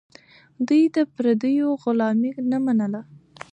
[0.67, 3.01] دوی د پردیو غلامي نه منله.